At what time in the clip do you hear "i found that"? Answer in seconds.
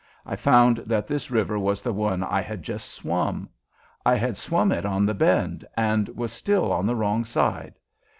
0.25-1.05